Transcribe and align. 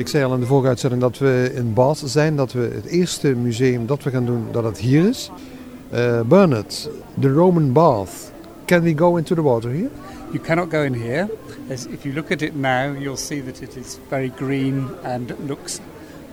Ik 0.00 0.08
zei 0.08 0.24
al 0.24 0.34
in 0.34 0.40
de 0.40 0.46
vorige 0.46 0.68
uitzending 0.68 1.02
dat 1.02 1.18
we 1.18 1.50
in 1.54 1.72
Bath 1.72 2.02
zijn, 2.04 2.36
dat 2.36 2.52
we 2.52 2.70
het 2.74 2.84
eerste 2.84 3.28
museum 3.28 3.86
dat 3.86 4.02
we 4.02 4.10
gaan 4.10 4.26
doen, 4.26 4.46
dat 4.50 4.64
het 4.64 4.78
hier 4.78 5.08
is. 5.08 5.30
Uh, 5.92 6.20
Bernard, 6.20 6.88
the 7.20 7.32
Roman 7.32 7.72
bath. 7.72 8.32
Can 8.64 8.82
we 8.82 8.94
go 8.96 9.16
into 9.16 9.34
the 9.34 9.42
water 9.42 9.70
here? 9.70 9.90
You 10.30 10.44
cannot 10.44 10.70
go 10.70 10.82
in 10.82 10.94
here. 10.94 11.28
As 11.70 11.86
if 11.86 12.02
you 12.02 12.14
look 12.14 12.30
at 12.30 12.42
it 12.42 12.54
now, 12.54 12.98
you'll 12.98 13.16
see 13.16 13.42
that 13.42 13.60
it 13.60 13.76
is 13.76 13.98
very 14.08 14.32
green 14.36 14.88
and 15.02 15.34
looks 15.46 15.80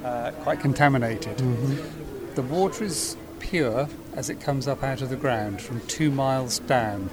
uh, 0.05 0.31
quite 0.43 0.61
contaminated. 0.61 1.37
Mm-hmm. 1.37 2.33
The 2.33 2.41
water 2.41 2.85
is 2.85 3.17
pure 3.39 3.87
as 4.15 4.29
it 4.29 4.45
comes 4.45 4.67
up 4.67 4.83
out 4.83 5.01
of 5.01 5.09
the 5.09 5.19
ground 5.19 5.61
from 5.61 5.81
two 5.87 6.09
miles 6.09 6.59
down. 6.67 7.09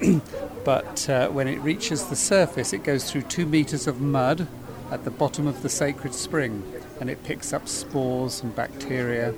but 0.64 1.08
uh, 1.08 1.28
when 1.34 1.48
it 1.48 1.60
reaches 1.64 2.04
the 2.04 2.16
surface, 2.16 2.72
it 2.72 2.84
goes 2.84 3.10
through 3.10 3.22
two 3.28 3.46
meters 3.46 3.86
of 3.86 4.00
mud 4.00 4.46
at 4.90 5.04
the 5.04 5.10
bottom 5.10 5.46
of 5.46 5.62
the 5.62 5.68
sacred 5.68 6.14
spring 6.14 6.62
and 7.00 7.08
it 7.10 7.22
picks 7.24 7.52
up 7.52 7.68
spores 7.68 8.42
and 8.42 8.54
bacteria 8.56 9.34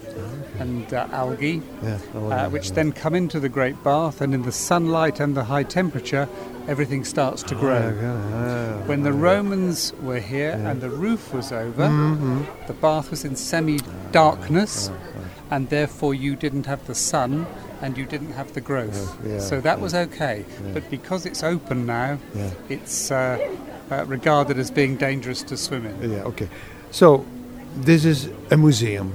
and 0.58 0.92
uh, 0.94 1.06
algae, 1.12 1.62
yeah, 1.82 1.98
uh, 2.14 2.48
which 2.48 2.72
then 2.72 2.92
come 2.92 3.14
into 3.14 3.38
the 3.38 3.48
Great 3.48 3.82
Bath, 3.84 4.20
and 4.20 4.34
in 4.34 4.42
the 4.42 4.52
sunlight 4.52 5.20
and 5.20 5.36
the 5.36 5.44
high 5.44 5.62
temperature, 5.62 6.28
everything 6.68 7.04
starts 7.04 7.42
to 7.44 7.54
grow. 7.54 7.90
When 8.86 9.02
the 9.02 9.12
Romans 9.12 9.92
were 10.02 10.20
here 10.20 10.52
and 10.52 10.80
the 10.80 10.90
roof 10.90 11.34
was 11.34 11.52
over, 11.52 11.84
mm-hmm. 11.84 12.42
the 12.66 12.72
bath 12.74 13.10
was 13.10 13.24
in 13.24 13.36
semi 13.36 13.78
darkness, 14.12 14.90
and 15.50 15.68
therefore 15.68 16.14
you 16.14 16.36
didn't 16.36 16.66
have 16.66 16.86
the 16.86 16.94
sun 16.94 17.46
and 17.82 17.96
you 17.96 18.04
didn't 18.04 18.32
have 18.32 18.52
the 18.52 18.60
growth. 18.60 19.18
Yeah, 19.24 19.32
yeah, 19.32 19.38
so 19.40 19.60
that 19.60 19.78
yeah. 19.78 19.82
was 19.82 19.94
okay. 19.94 20.44
But 20.72 20.88
because 20.90 21.24
it's 21.26 21.42
open 21.42 21.86
now, 21.86 22.18
it's 22.68 23.10
uh, 23.10 23.38
uh, 23.90 24.04
regarded 24.06 24.58
as 24.58 24.70
being 24.70 24.96
dangerous 24.96 25.42
to 25.42 25.56
swim 25.56 25.86
in. 25.86 26.12
Yeah, 26.12 26.22
okay. 26.24 26.48
So 26.90 27.24
this 27.76 28.04
is 28.04 28.30
a 28.50 28.56
museum. 28.56 29.14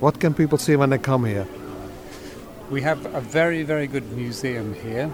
What 0.00 0.20
can 0.20 0.34
people 0.34 0.58
see 0.58 0.76
when 0.76 0.90
they 0.90 0.98
come 0.98 1.24
here? 1.24 1.46
We 2.70 2.82
have 2.82 3.04
a 3.14 3.20
very, 3.20 3.62
very 3.62 3.86
good 3.86 4.10
museum 4.12 4.74
here. 4.74 5.12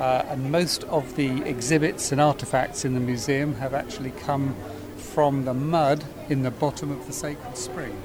Uh, 0.00 0.24
and 0.28 0.50
most 0.50 0.84
of 0.84 1.14
the 1.16 1.42
exhibits 1.42 2.12
and 2.12 2.20
artifacts 2.20 2.84
in 2.84 2.94
the 2.94 3.00
museum 3.00 3.54
have 3.56 3.74
actually 3.74 4.10
come 4.10 4.54
from 4.96 5.44
the 5.44 5.54
mud 5.54 6.02
in 6.28 6.42
the 6.42 6.50
bottom 6.50 6.90
of 6.90 7.06
the 7.06 7.12
sacred 7.12 7.56
spring, 7.56 7.96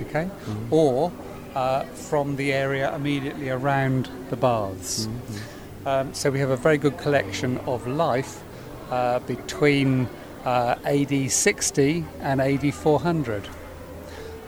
okay, 0.00 0.24
mm-hmm. 0.24 0.72
or 0.72 1.12
uh, 1.54 1.82
from 1.84 2.36
the 2.36 2.52
area 2.52 2.94
immediately 2.94 3.50
around 3.50 4.08
the 4.30 4.36
baths. 4.36 5.06
Mm-hmm. 5.06 5.88
Um, 5.88 6.14
so 6.14 6.30
we 6.30 6.38
have 6.38 6.50
a 6.50 6.56
very 6.56 6.78
good 6.78 6.96
collection 6.98 7.58
of 7.66 7.86
life 7.86 8.42
uh, 8.90 9.18
between 9.20 10.08
uh, 10.44 10.76
AD 10.84 11.30
60 11.30 12.04
and 12.20 12.40
AD 12.40 12.74
400. 12.74 13.48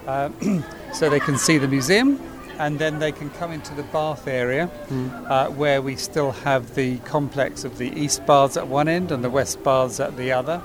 Uh, 0.05 0.29
so 0.93 1.09
they 1.09 1.19
can 1.19 1.37
see 1.37 1.57
the 1.57 1.67
museum 1.67 2.19
and 2.59 2.77
then 2.77 2.99
they 2.99 3.11
can 3.11 3.29
come 3.31 3.51
into 3.51 3.73
the 3.73 3.83
bath 3.83 4.27
area 4.27 4.69
mm. 4.89 5.29
uh, 5.29 5.49
where 5.49 5.81
we 5.81 5.95
still 5.95 6.31
have 6.31 6.75
the 6.75 6.97
complex 6.99 7.63
of 7.63 7.77
the 7.77 7.91
east 7.99 8.25
baths 8.25 8.57
at 8.57 8.67
one 8.67 8.87
end 8.87 9.11
and 9.11 9.23
the 9.23 9.29
west 9.29 9.63
baths 9.63 9.99
at 9.99 10.15
the 10.17 10.31
other. 10.31 10.61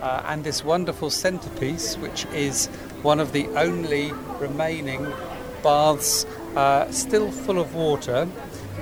Uh, 0.00 0.22
and 0.26 0.44
this 0.44 0.62
wonderful 0.62 1.10
centerpiece, 1.10 1.96
which 1.96 2.26
is 2.26 2.66
one 3.02 3.20
of 3.20 3.32
the 3.32 3.46
only 3.56 4.12
remaining 4.38 5.06
baths 5.62 6.24
uh, 6.56 6.90
still 6.90 7.30
full 7.30 7.58
of 7.58 7.74
water. 7.74 8.28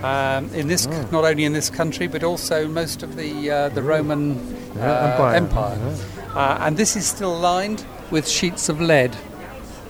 Um, 0.03 0.53
in 0.55 0.67
this, 0.67 0.86
oh. 0.86 1.08
not 1.12 1.25
only 1.25 1.45
in 1.45 1.53
this 1.53 1.70
country, 1.70 2.08
but 2.08 2.25
also 2.25 2.67
most 2.67 3.03
of 3.03 3.17
the 3.17 3.50
uh, 3.50 3.69
the 3.69 3.83
Roman 3.83 4.36
uh, 4.77 5.34
Empire. 5.34 5.36
Empire. 5.36 5.97
Uh, 6.34 6.58
and 6.61 6.77
this 6.77 6.97
is 6.97 7.06
still 7.06 7.39
lined 7.39 7.84
with 8.11 8.27
sheets 8.28 8.69
of 8.69 8.80
lead 8.80 9.17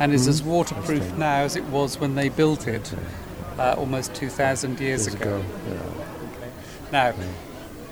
and 0.00 0.12
is 0.12 0.26
mm. 0.26 0.30
as 0.30 0.42
waterproof 0.42 1.16
now 1.16 1.42
as 1.42 1.56
it 1.56 1.64
was 1.64 1.98
when 1.98 2.14
they 2.14 2.28
built 2.28 2.66
it 2.66 2.92
uh, 3.58 3.74
almost 3.78 4.14
2,000 4.14 4.80
years, 4.80 5.06
years, 5.06 5.14
ago. 5.14 5.36
ago. 5.36 5.44
Yeah. 5.68 5.74
Okay. 5.74 6.50
Now, 6.90 7.06
yeah. 7.08 7.26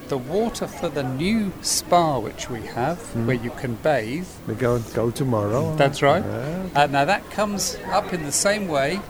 the 0.09 0.19
water 0.19 0.67
for 0.67 0.89
the 0.89 1.03
new 1.03 1.53
spa 1.61 2.19
which 2.19 2.51
we 2.51 2.63
have, 2.63 2.99
mm. 2.99 3.27
where 3.27 3.37
you 3.37 3.51
can 3.51 3.75
bathe. 3.75 4.27
We 4.47 4.55
go, 4.55 4.79
go 4.95 5.11
tomorrow. 5.11 5.77
That's 5.77 6.03
right. 6.03 6.25
Yeah. 6.25 6.69
Uh, 6.75 6.87
now, 6.87 7.05
that 7.05 7.31
comes 7.31 7.77
up 7.91 8.13
in 8.13 8.25
the 8.25 8.33
same 8.33 8.67
way, 8.69 9.01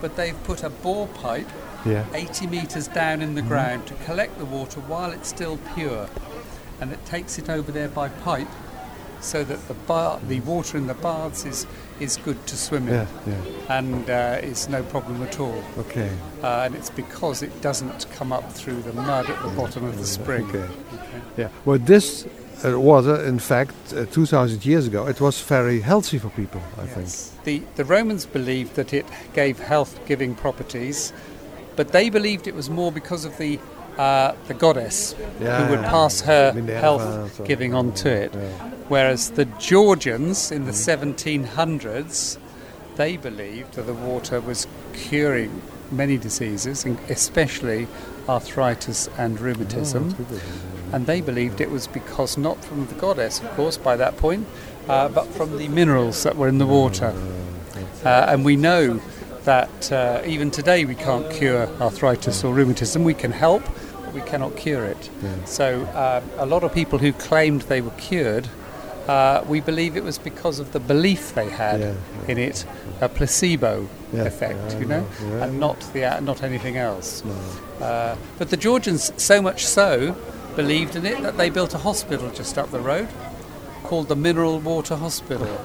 but 0.00 0.16
they've 0.16 0.42
put 0.44 0.62
a 0.62 0.70
bore 0.70 1.08
pipe 1.08 1.48
yeah. 1.84 2.06
80 2.12 2.46
metres 2.48 2.88
down 2.88 3.22
in 3.22 3.34
the 3.34 3.42
mm. 3.42 3.48
ground 3.48 3.86
to 3.86 3.94
collect 4.04 4.38
the 4.38 4.44
water 4.44 4.80
while 4.80 5.10
it's 5.12 5.28
still 5.28 5.58
pure 5.74 6.08
and 6.80 6.92
it 6.92 7.04
takes 7.04 7.38
it 7.38 7.48
over 7.48 7.72
there 7.72 7.88
by 7.88 8.08
pipe 8.08 8.48
so 9.20 9.44
that 9.44 9.66
the 9.68 9.74
bar, 9.74 10.20
the 10.28 10.40
water 10.40 10.78
in 10.78 10.86
the 10.86 10.94
baths 10.94 11.44
is, 11.44 11.66
is 11.98 12.16
good 12.18 12.46
to 12.46 12.56
swim 12.56 12.88
in, 12.88 12.94
yeah, 12.94 13.06
yeah. 13.26 13.78
and 13.78 14.08
uh, 14.08 14.38
it's 14.40 14.68
no 14.68 14.82
problem 14.84 15.22
at 15.22 15.40
all. 15.40 15.62
Okay. 15.78 16.10
Uh, 16.42 16.62
and 16.64 16.74
it's 16.74 16.90
because 16.90 17.42
it 17.42 17.60
doesn't 17.60 18.08
come 18.12 18.32
up 18.32 18.52
through 18.52 18.80
the 18.82 18.92
mud 18.92 19.28
at 19.28 19.42
the 19.42 19.48
bottom 19.56 19.84
of 19.84 19.98
the 19.98 20.06
spring. 20.06 20.44
Okay. 20.46 20.58
okay. 20.60 21.22
Yeah. 21.36 21.48
Well, 21.64 21.78
this 21.78 22.26
uh, 22.64 22.78
water, 22.78 23.24
in 23.24 23.38
fact, 23.38 23.74
uh, 23.92 24.06
2,000 24.06 24.64
years 24.64 24.86
ago, 24.86 25.06
it 25.06 25.20
was 25.20 25.40
very 25.42 25.80
healthy 25.80 26.18
for 26.18 26.30
people. 26.30 26.62
I 26.78 26.84
yes. 26.84 27.30
think. 27.30 27.44
The 27.44 27.82
the 27.82 27.84
Romans 27.84 28.26
believed 28.26 28.74
that 28.74 28.92
it 28.92 29.06
gave 29.32 29.58
health-giving 29.58 30.36
properties, 30.36 31.12
but 31.78 31.92
they 31.92 32.10
believed 32.10 32.48
it 32.48 32.56
was 32.56 32.68
more 32.68 32.90
because 32.90 33.24
of 33.24 33.38
the 33.38 33.60
uh, 33.98 34.34
the 34.48 34.54
goddess 34.54 35.14
yeah, 35.40 35.64
who 35.64 35.70
would 35.70 35.84
pass 35.84 36.22
her 36.22 36.50
health 36.80 37.40
giving 37.44 37.72
on 37.72 37.92
to 37.92 38.10
it. 38.10 38.34
Yeah. 38.34 38.40
Whereas 38.88 39.30
the 39.30 39.44
Georgians 39.44 40.50
in 40.50 40.64
the 40.66 40.72
mm. 40.72 41.14
1700s, 41.14 42.38
they 42.96 43.16
believed 43.16 43.74
that 43.74 43.86
the 43.86 43.94
water 43.94 44.40
was 44.40 44.66
curing 44.92 45.62
many 45.92 46.16
diseases, 46.16 46.84
especially 47.08 47.86
arthritis 48.28 49.08
and 49.16 49.40
rheumatism. 49.40 50.16
Oh, 50.18 50.40
and 50.92 51.06
they 51.06 51.20
believed 51.20 51.60
it 51.60 51.70
was 51.70 51.86
because 51.86 52.36
not 52.36 52.64
from 52.64 52.86
the 52.86 52.94
goddess, 52.94 53.40
of 53.40 53.50
course, 53.50 53.76
by 53.76 53.96
that 53.96 54.16
point, 54.16 54.48
uh, 54.88 55.08
but 55.08 55.26
from 55.28 55.58
the 55.58 55.68
minerals 55.68 56.24
that 56.24 56.36
were 56.36 56.48
in 56.48 56.58
the 56.58 56.66
water. 56.66 57.14
Uh, 58.04 58.26
and 58.28 58.44
we 58.44 58.56
know 58.56 59.00
that 59.48 59.90
uh, 59.92 60.20
even 60.26 60.50
today 60.50 60.84
we 60.84 60.94
can't 60.94 61.30
cure 61.30 61.66
arthritis 61.80 62.44
or 62.44 62.52
rheumatism. 62.52 63.02
We 63.02 63.14
can 63.14 63.32
help, 63.32 63.62
but 64.04 64.12
we 64.12 64.20
cannot 64.20 64.54
cure 64.58 64.84
it. 64.84 65.08
Yeah. 65.22 65.44
So 65.46 65.84
uh, 65.84 66.22
a 66.36 66.44
lot 66.44 66.64
of 66.64 66.74
people 66.74 66.98
who 66.98 67.14
claimed 67.14 67.62
they 67.62 67.80
were 67.80 67.92
cured, 67.92 68.46
uh, 69.06 69.42
we 69.48 69.60
believe 69.60 69.96
it 69.96 70.04
was 70.04 70.18
because 70.18 70.58
of 70.58 70.72
the 70.72 70.80
belief 70.80 71.34
they 71.34 71.48
had 71.48 71.80
yeah, 71.80 71.94
yeah. 71.94 72.30
in 72.30 72.36
it, 72.36 72.66
a 73.00 73.08
placebo 73.08 73.88
effect, 74.12 74.78
you 74.78 74.84
know, 74.84 75.06
and 75.40 75.58
not 75.58 75.80
the 75.94 76.20
not 76.20 76.42
anything 76.42 76.76
else. 76.76 77.24
No. 77.24 77.32
Uh, 77.86 78.16
but 78.36 78.50
the 78.50 78.56
Georgians, 78.58 79.10
so 79.16 79.40
much 79.40 79.64
so, 79.64 80.14
believed 80.56 80.94
in 80.94 81.06
it 81.06 81.22
that 81.22 81.38
they 81.38 81.48
built 81.48 81.72
a 81.72 81.78
hospital 81.78 82.30
just 82.32 82.58
up 82.58 82.70
the 82.70 82.80
road 82.80 83.08
called 83.82 84.08
the 84.08 84.16
Mineral 84.16 84.60
Water 84.60 84.96
Hospital, 84.96 85.58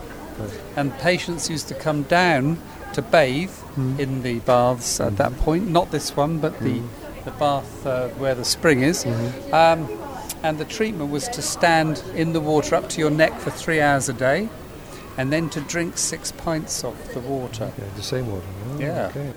and 0.76 0.94
patients 1.00 1.50
used 1.50 1.68
to 1.68 1.76
come 1.76 2.04
down 2.04 2.60
to 2.94 3.02
bathe 3.02 3.52
mm. 3.76 4.00
in 4.00 4.22
the 4.22 4.40
baths 4.40 5.00
at 5.00 5.14
mm. 5.14 5.18
that 5.18 5.38
point. 5.40 5.68
Not 5.68 5.92
this 5.92 6.16
one, 6.16 6.40
but 6.40 6.54
mm. 6.54 6.60
the 6.60 7.04
the 7.26 7.32
bath 7.32 7.86
uh, 7.86 8.10
where 8.10 8.36
the 8.36 8.46
spring 8.46 8.82
is. 8.82 9.06
Mm-hmm. 9.06 9.54
Um, 9.54 10.00
and 10.44 10.58
the 10.58 10.66
treatment 10.66 11.10
was 11.10 11.30
to 11.30 11.42
stand 11.42 12.04
in 12.16 12.34
the 12.34 12.42
water 12.42 12.76
up 12.76 12.90
to 12.90 13.00
your 13.00 13.10
neck 13.10 13.40
for 13.40 13.50
three 13.50 13.80
hours 13.80 14.10
a 14.10 14.14
day 14.14 14.50
and 15.18 15.32
then 15.32 15.50
to 15.52 15.62
drink 15.62 15.98
six 15.98 16.32
pints 16.32 16.84
of 16.84 17.14
the 17.14 17.20
water. 17.22 17.66
Okay, 17.66 17.88
the 17.96 18.04
same 18.04 18.30
water. 18.30 18.46
Oh, 18.72 18.80
yeah. 18.80 19.08
Okay. 19.08 19.32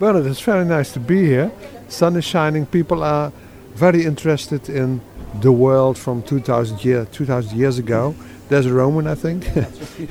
Well, 0.00 0.26
it's 0.26 0.40
very 0.40 0.64
nice 0.64 0.92
to 0.92 1.00
be 1.00 1.24
here. 1.24 1.52
Sun 1.88 2.16
is 2.16 2.24
shining. 2.24 2.66
People 2.66 3.02
are 3.02 3.32
very 3.74 4.04
interested 4.04 4.68
in 4.68 5.00
the 5.40 5.52
world 5.52 5.96
from 5.96 6.22
2000, 6.22 6.84
year, 6.84 7.06
2000 7.06 7.56
years 7.56 7.78
ago. 7.78 8.14
There's 8.52 8.66
a 8.66 8.74
Roman, 8.74 9.06
I 9.06 9.14
think. 9.14 9.44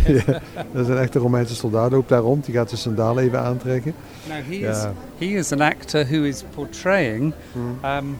ja, 0.07 0.39
dat 0.71 0.81
is 0.81 0.87
een 0.87 0.97
echte 0.97 1.19
Romeinse 1.19 1.55
soldaat. 1.55 1.91
Loopt 1.91 2.09
daar 2.09 2.21
rond. 2.21 2.45
Die 2.45 2.53
gaat 2.53 2.69
de 2.69 2.75
sandalen 2.75 3.23
even 3.23 3.39
aantrekken. 3.39 3.93
Now 4.27 4.37
he 4.49 4.55
is 4.55 4.85
he 5.17 5.25
is 5.25 5.51
an 5.51 5.61
actor 5.61 6.07
who 6.07 6.23
is 6.23 6.43
portraying 6.55 7.33
mm. 7.53 7.85
um, 7.85 8.19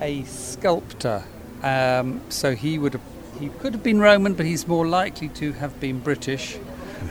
a 0.00 0.22
sculptor. 0.24 1.22
Um, 1.64 2.20
so 2.28 2.54
he 2.54 2.78
would 2.78 2.92
have, 2.92 3.04
he 3.40 3.50
could 3.60 3.72
have 3.72 3.82
been 3.82 4.00
Roman, 4.00 4.34
but 4.34 4.46
he's 4.46 4.66
more 4.66 4.86
likely 4.86 5.28
to 5.28 5.58
have 5.58 5.72
been 5.78 6.00
British. 6.02 6.56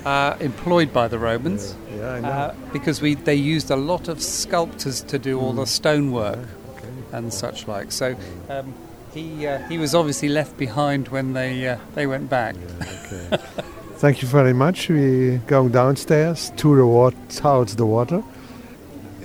Uh, 0.05 0.37
employed 0.39 0.93
by 0.93 1.07
the 1.09 1.17
Romans, 1.17 1.75
yeah, 1.89 1.97
yeah 1.97 2.13
I 2.13 2.19
know. 2.19 2.29
Uh, 2.29 2.53
because 2.71 3.01
we 3.01 3.15
they 3.15 3.55
used 3.55 3.71
a 3.71 3.75
lot 3.75 4.07
of 4.07 4.21
sculptors 4.21 5.01
to 5.01 5.19
do 5.19 5.37
all 5.37 5.53
the 5.53 5.65
stonework 5.65 6.37
yeah, 6.37 6.71
okay. 6.71 7.17
and 7.17 7.33
such 7.33 7.67
like. 7.67 7.91
So 7.91 8.15
um, 8.49 8.73
he 9.13 9.47
uh, 9.47 9.59
he 9.67 9.77
was 9.77 9.93
obviously 9.95 10.29
left 10.29 10.57
behind 10.57 11.07
when 11.09 11.33
they 11.33 11.67
uh, 11.67 11.77
they 11.95 12.07
went 12.07 12.29
back. 12.29 12.55
Yeah, 12.55 12.87
okay. 13.05 13.43
Thank 13.95 14.21
you 14.21 14.27
very 14.27 14.53
much. 14.53 14.89
We're 14.89 15.37
going 15.47 15.71
downstairs 15.71 16.51
to 16.57 16.75
the 16.75 16.85
water, 16.85 17.17
towards 17.29 17.75
the 17.75 17.85
water. 17.85 18.23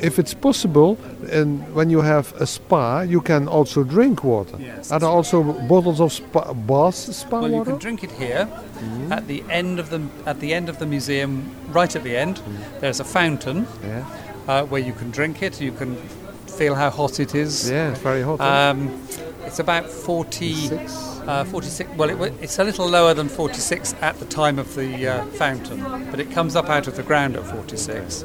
if 0.00 0.18
it's 0.18 0.34
possible, 0.34 0.98
and 1.30 1.74
when 1.74 1.90
you 1.90 2.00
have 2.00 2.34
a 2.40 2.46
spa, 2.46 3.00
you 3.00 3.20
can 3.20 3.48
also 3.48 3.82
drink 3.82 4.22
water. 4.24 4.56
Yes. 4.58 4.92
Are 4.92 5.00
there 5.00 5.08
also 5.08 5.42
bottles 5.42 6.00
of 6.00 6.12
spa, 6.12 6.52
Bath 6.52 6.94
spa 6.94 7.40
well, 7.40 7.50
water? 7.50 7.70
you 7.70 7.76
can 7.76 7.78
drink 7.78 8.04
it 8.04 8.12
here 8.12 8.48
mm. 8.78 9.10
at 9.10 9.26
the 9.26 9.42
end 9.50 9.78
of 9.78 9.90
the 9.90 10.02
at 10.26 10.40
the 10.40 10.52
end 10.52 10.68
of 10.68 10.78
the 10.78 10.86
museum. 10.86 11.50
Right 11.68 11.94
at 11.94 12.02
the 12.02 12.16
end, 12.16 12.36
mm. 12.36 12.80
there's 12.80 13.00
a 13.00 13.04
fountain 13.04 13.66
yeah. 13.82 14.04
uh, 14.48 14.64
where 14.66 14.80
you 14.80 14.92
can 14.92 15.10
drink 15.10 15.42
it. 15.42 15.60
You 15.60 15.72
can 15.72 15.96
feel 16.46 16.74
how 16.74 16.90
hot 16.90 17.20
it 17.20 17.34
is. 17.34 17.70
Yeah, 17.70 17.90
it's 17.90 18.00
very 18.00 18.22
hot. 18.22 18.40
Um, 18.40 18.88
it's 19.46 19.58
about 19.58 19.88
40, 19.88 20.70
uh, 21.26 21.44
46. 21.44 21.90
Well, 21.96 22.10
it, 22.22 22.34
it's 22.40 22.58
a 22.58 22.64
little 22.64 22.88
lower 22.88 23.14
than 23.14 23.28
46 23.28 23.94
at 24.00 24.18
the 24.18 24.26
time 24.26 24.58
of 24.58 24.74
the 24.74 25.06
uh, 25.06 25.26
fountain, 25.26 26.10
but 26.10 26.20
it 26.20 26.30
comes 26.30 26.56
up 26.56 26.68
out 26.68 26.86
of 26.86 26.96
the 26.96 27.02
ground 27.02 27.36
at 27.36 27.46
46. 27.46 28.24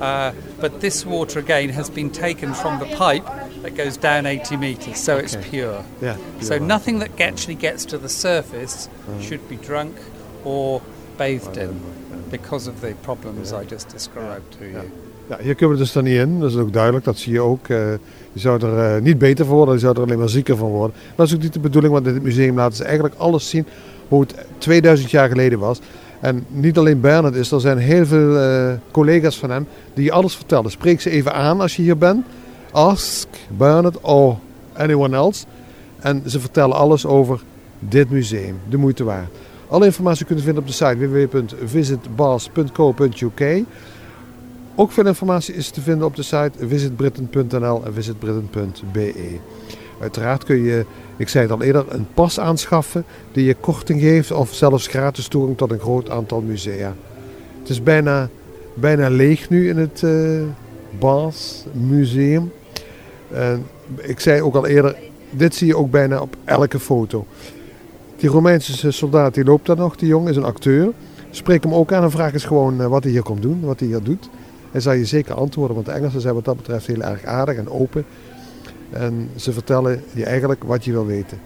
Uh, 0.00 0.32
but 0.60 0.80
this 0.80 1.04
water 1.04 1.40
again 1.40 1.68
has 1.70 1.90
been 1.90 2.10
taken 2.10 2.54
from 2.54 2.78
the 2.78 2.86
pipe 2.96 3.24
that 3.62 3.74
goes 3.74 3.96
down 3.96 4.26
80 4.26 4.56
metres, 4.56 4.98
so 4.98 5.16
okay. 5.16 5.24
it's 5.24 5.36
pure. 5.48 5.84
Yeah. 6.00 6.16
So 6.40 6.56
right. 6.56 6.62
nothing 6.62 7.00
that 7.00 7.20
actually 7.20 7.56
gets 7.56 7.84
to 7.86 7.98
the 7.98 8.08
surface 8.08 8.88
mm. 9.06 9.22
should 9.22 9.48
be 9.48 9.56
drunk 9.56 9.96
or 10.44 10.80
bathed 11.16 11.56
in 11.56 11.80
because 12.30 12.66
of 12.68 12.80
the 12.80 12.94
problems 12.96 13.52
I 13.52 13.64
just 13.64 13.88
described 13.88 14.52
to 14.58 14.66
you. 14.66 15.07
Ja, 15.28 15.38
hier 15.40 15.54
kunnen 15.54 15.76
we 15.76 15.82
dus 15.82 15.92
dan 15.92 16.04
niet 16.04 16.18
in. 16.18 16.40
Dat 16.40 16.50
is 16.50 16.56
ook 16.56 16.72
duidelijk. 16.72 17.04
Dat 17.04 17.18
zie 17.18 17.32
je 17.32 17.40
ook. 17.40 17.68
Uh, 17.68 17.78
je 18.32 18.40
zou 18.40 18.66
er 18.66 18.96
uh, 18.96 19.02
niet 19.02 19.18
beter 19.18 19.46
voor 19.46 19.56
worden. 19.56 19.74
Je 19.74 19.80
zou 19.80 19.96
er 19.96 20.02
alleen 20.02 20.18
maar 20.18 20.28
zieker 20.28 20.56
van 20.56 20.68
worden. 20.68 20.96
Dat 21.14 21.26
is 21.26 21.34
ook 21.34 21.42
niet 21.42 21.52
de 21.52 21.60
bedoeling. 21.60 21.92
Want 21.92 22.06
in 22.06 22.14
het 22.14 22.22
museum 22.22 22.56
laten 22.56 22.76
ze 22.76 22.84
eigenlijk 22.84 23.14
alles 23.14 23.48
zien 23.48 23.66
hoe 24.08 24.20
het 24.20 24.34
2000 24.58 25.10
jaar 25.10 25.28
geleden 25.28 25.58
was. 25.58 25.80
En 26.20 26.44
niet 26.48 26.78
alleen 26.78 27.00
Bernard 27.00 27.34
is, 27.34 27.50
er 27.50 27.60
zijn 27.60 27.78
heel 27.78 28.06
veel 28.06 28.36
uh, 28.36 28.72
collega's 28.90 29.38
van 29.38 29.50
hem 29.50 29.66
die 29.94 30.12
alles 30.12 30.36
vertellen. 30.36 30.70
Spreek 30.70 31.00
ze 31.00 31.10
even 31.10 31.34
aan 31.34 31.60
als 31.60 31.76
je 31.76 31.82
hier 31.82 31.98
bent. 31.98 32.26
Ask 32.70 33.28
Bernard 33.56 34.00
or 34.00 34.36
anyone 34.72 35.16
else. 35.16 35.44
En 35.98 36.22
ze 36.26 36.40
vertellen 36.40 36.76
alles 36.76 37.06
over 37.06 37.40
dit 37.78 38.10
museum. 38.10 38.60
De 38.68 38.76
moeite 38.76 39.04
waard. 39.04 39.28
Alle 39.68 39.84
informatie 39.84 40.26
kunt 40.26 40.38
u 40.38 40.42
vinden 40.42 40.62
op 40.62 40.68
de 40.68 40.74
site 40.74 40.96
www.visitbas.co.uk. 40.96 43.64
Ook 44.80 44.92
veel 44.92 45.06
informatie 45.06 45.54
is 45.54 45.70
te 45.70 45.80
vinden 45.80 46.06
op 46.06 46.16
de 46.16 46.22
site 46.22 46.52
visitbritain.nl 46.58 47.84
en 47.84 47.94
visitbritain.be. 47.94 49.38
Uiteraard 50.00 50.44
kun 50.44 50.62
je, 50.62 50.84
ik 51.16 51.28
zei 51.28 51.44
het 51.44 51.52
al 51.52 51.62
eerder, 51.62 51.84
een 51.88 52.06
pas 52.14 52.40
aanschaffen 52.40 53.04
die 53.32 53.44
je 53.44 53.54
korting 53.54 54.00
geeft 54.00 54.32
of 54.32 54.54
zelfs 54.54 54.86
gratis 54.86 55.28
toegang 55.28 55.56
tot 55.56 55.70
een 55.70 55.78
groot 55.78 56.10
aantal 56.10 56.40
musea. 56.40 56.94
Het 57.58 57.68
is 57.68 57.82
bijna, 57.82 58.28
bijna 58.74 59.08
leeg 59.08 59.50
nu 59.50 59.68
in 59.68 59.76
het 59.76 60.02
uh, 60.04 60.42
Museum. 61.72 62.52
En 63.32 63.66
ik 63.96 64.20
zei 64.20 64.42
ook 64.42 64.54
al 64.54 64.66
eerder, 64.66 64.96
dit 65.30 65.54
zie 65.54 65.66
je 65.66 65.76
ook 65.76 65.90
bijna 65.90 66.20
op 66.20 66.36
elke 66.44 66.78
foto. 66.78 67.26
Die 68.16 68.30
Romeinse 68.30 68.90
soldaat 68.90 69.34
die 69.34 69.44
loopt 69.44 69.66
daar 69.66 69.76
nog, 69.76 69.96
die 69.96 70.08
jongen 70.08 70.30
is 70.30 70.36
een 70.36 70.44
acteur. 70.44 70.92
Spreek 71.30 71.62
hem 71.62 71.74
ook 71.74 71.92
aan 71.92 72.02
en 72.02 72.10
vraag 72.10 72.32
eens 72.32 72.44
gewoon 72.44 72.80
eh, 72.80 72.86
wat 72.86 73.02
hij 73.02 73.12
hier 73.12 73.22
komt 73.22 73.42
doen, 73.42 73.60
wat 73.60 73.78
hij 73.80 73.88
hier 73.88 74.02
doet. 74.02 74.28
Hij 74.70 74.80
zal 74.80 74.92
je 74.92 75.04
zeker 75.04 75.34
antwoorden, 75.34 75.74
want 75.74 75.86
de 75.86 75.92
Engelsen 75.92 76.20
zijn 76.20 76.34
wat 76.34 76.44
dat 76.44 76.56
betreft 76.56 76.86
heel 76.86 77.02
erg 77.02 77.24
aardig 77.24 77.56
en 77.56 77.70
open. 77.70 78.04
En 78.90 79.30
ze 79.36 79.52
vertellen 79.52 80.02
je 80.12 80.24
eigenlijk 80.24 80.64
wat 80.64 80.84
je 80.84 80.92
wil 80.92 81.06
weten. 81.06 81.38